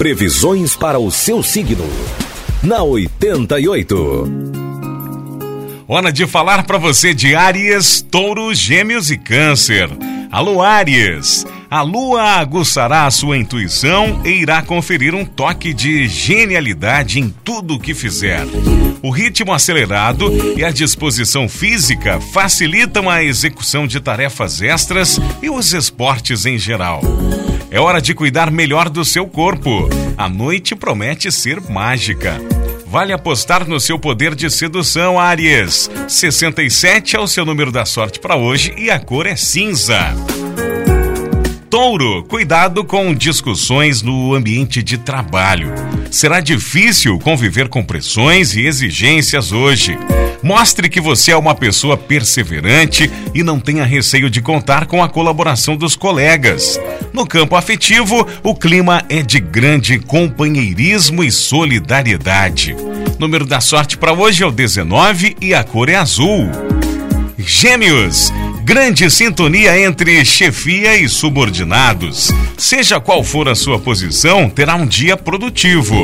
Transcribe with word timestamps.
Previsões 0.00 0.74
para 0.74 0.98
o 0.98 1.10
seu 1.10 1.42
signo. 1.42 1.84
Na 2.62 2.82
88. 2.82 4.32
Hora 5.86 6.10
de 6.10 6.26
falar 6.26 6.64
para 6.64 6.78
você 6.78 7.12
de 7.12 7.34
Áries, 7.34 8.00
Touro, 8.00 8.54
Gêmeos 8.54 9.10
e 9.10 9.18
Câncer. 9.18 9.90
Alô, 10.32 10.62
Áries! 10.62 11.44
A 11.70 11.82
lua 11.82 12.22
aguçará 12.22 13.04
a 13.04 13.10
sua 13.10 13.36
intuição 13.36 14.22
e 14.24 14.30
irá 14.30 14.62
conferir 14.62 15.14
um 15.14 15.26
toque 15.26 15.74
de 15.74 16.08
genialidade 16.08 17.20
em 17.20 17.28
tudo 17.44 17.74
o 17.74 17.78
que 17.78 17.92
fizer. 17.92 18.46
O 19.02 19.10
ritmo 19.10 19.52
acelerado 19.52 20.32
e 20.56 20.64
a 20.64 20.70
disposição 20.70 21.46
física 21.46 22.18
facilitam 22.32 23.10
a 23.10 23.22
execução 23.22 23.86
de 23.86 24.00
tarefas 24.00 24.62
extras 24.62 25.20
e 25.42 25.50
os 25.50 25.74
esportes 25.74 26.46
em 26.46 26.56
geral. 26.56 27.02
É 27.72 27.78
hora 27.78 28.02
de 28.02 28.14
cuidar 28.14 28.50
melhor 28.50 28.88
do 28.90 29.04
seu 29.04 29.28
corpo. 29.28 29.88
A 30.18 30.28
noite 30.28 30.74
promete 30.74 31.30
ser 31.30 31.60
mágica. 31.70 32.40
Vale 32.84 33.12
apostar 33.12 33.64
no 33.68 33.78
seu 33.78 33.96
poder 33.96 34.34
de 34.34 34.50
sedução, 34.50 35.20
Aries. 35.20 35.88
67 36.08 37.14
é 37.14 37.20
o 37.20 37.28
seu 37.28 37.44
número 37.44 37.70
da 37.70 37.84
sorte 37.84 38.18
para 38.18 38.34
hoje 38.34 38.74
e 38.76 38.90
a 38.90 38.98
cor 38.98 39.24
é 39.24 39.36
cinza. 39.36 40.12
Touro, 41.70 42.24
cuidado 42.24 42.82
com 42.82 43.14
discussões 43.14 44.02
no 44.02 44.34
ambiente 44.34 44.82
de 44.82 44.98
trabalho. 44.98 45.72
Será 46.10 46.40
difícil 46.40 47.20
conviver 47.20 47.68
com 47.68 47.84
pressões 47.84 48.56
e 48.56 48.66
exigências 48.66 49.52
hoje. 49.52 49.96
Mostre 50.42 50.88
que 50.88 51.00
você 51.00 51.32
é 51.32 51.36
uma 51.36 51.54
pessoa 51.54 51.96
perseverante 51.96 53.10
e 53.34 53.42
não 53.42 53.60
tenha 53.60 53.84
receio 53.84 54.30
de 54.30 54.40
contar 54.40 54.86
com 54.86 55.02
a 55.02 55.08
colaboração 55.08 55.76
dos 55.76 55.94
colegas. 55.94 56.80
No 57.12 57.26
campo 57.26 57.56
afetivo, 57.56 58.26
o 58.42 58.54
clima 58.54 59.04
é 59.08 59.22
de 59.22 59.38
grande 59.38 59.98
companheirismo 59.98 61.22
e 61.22 61.30
solidariedade. 61.30 62.74
Número 63.18 63.44
da 63.44 63.60
sorte 63.60 63.98
para 63.98 64.14
hoje 64.14 64.42
é 64.42 64.46
o 64.46 64.50
19 64.50 65.36
e 65.40 65.52
a 65.52 65.62
cor 65.62 65.88
é 65.90 65.96
azul. 65.96 66.48
Gêmeos, 67.36 68.32
grande 68.64 69.10
sintonia 69.10 69.78
entre 69.80 70.24
chefia 70.24 70.96
e 70.96 71.08
subordinados. 71.08 72.30
Seja 72.56 73.00
qual 73.00 73.24
for 73.24 73.48
a 73.48 73.54
sua 73.54 73.78
posição, 73.78 74.48
terá 74.48 74.74
um 74.74 74.86
dia 74.86 75.16
produtivo. 75.16 76.02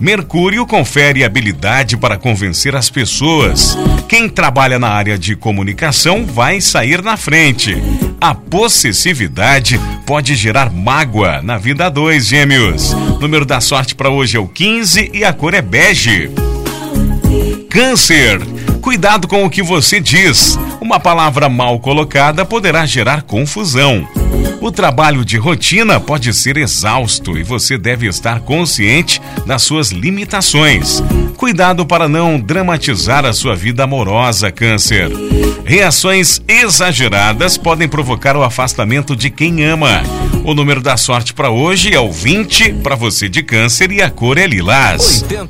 Mercúrio 0.00 0.66
confere 0.66 1.22
habilidade 1.22 1.96
para 1.96 2.18
convencer 2.18 2.74
as 2.74 2.90
pessoas. 2.90 3.76
Quem 4.08 4.28
trabalha 4.28 4.78
na 4.78 4.88
área 4.88 5.16
de 5.16 5.36
comunicação 5.36 6.26
vai 6.26 6.60
sair 6.60 7.02
na 7.02 7.16
frente. 7.16 7.76
A 8.20 8.34
possessividade 8.34 9.80
pode 10.04 10.34
gerar 10.34 10.72
mágoa 10.72 11.40
na 11.42 11.56
vida 11.56 11.88
2, 11.88 12.26
gêmeos. 12.26 12.92
Número 13.20 13.44
da 13.44 13.60
sorte 13.60 13.94
para 13.94 14.10
hoje 14.10 14.36
é 14.36 14.40
o 14.40 14.48
15 14.48 15.10
e 15.14 15.24
a 15.24 15.32
cor 15.32 15.54
é 15.54 15.62
bege. 15.62 16.30
Câncer. 17.70 18.40
Cuidado 18.80 19.28
com 19.28 19.44
o 19.44 19.50
que 19.50 19.62
você 19.62 20.00
diz. 20.00 20.58
Uma 20.82 20.98
palavra 20.98 21.48
mal 21.48 21.78
colocada 21.78 22.44
poderá 22.44 22.84
gerar 22.84 23.22
confusão. 23.22 24.04
O 24.60 24.72
trabalho 24.72 25.24
de 25.24 25.36
rotina 25.36 26.00
pode 26.00 26.34
ser 26.34 26.56
exausto 26.56 27.38
e 27.38 27.44
você 27.44 27.78
deve 27.78 28.08
estar 28.08 28.40
consciente 28.40 29.22
das 29.46 29.62
suas 29.62 29.92
limitações. 29.92 31.00
Cuidado 31.36 31.86
para 31.86 32.08
não 32.08 32.40
dramatizar 32.40 33.24
a 33.24 33.32
sua 33.32 33.54
vida 33.54 33.84
amorosa, 33.84 34.50
Câncer. 34.50 35.08
Reações 35.64 36.42
exageradas 36.48 37.56
podem 37.56 37.88
provocar 37.88 38.36
o 38.36 38.42
afastamento 38.42 39.14
de 39.14 39.30
quem 39.30 39.64
ama. 39.64 40.02
O 40.44 40.52
número 40.52 40.82
da 40.82 40.96
sorte 40.96 41.32
para 41.32 41.48
hoje 41.48 41.94
é 41.94 42.00
o 42.00 42.10
20 42.10 42.72
para 42.82 42.96
você 42.96 43.28
de 43.28 43.44
Câncer 43.44 43.92
e 43.92 44.02
a 44.02 44.10
cor 44.10 44.36
é 44.36 44.48
lilás. 44.48 45.22
80. 45.22 45.46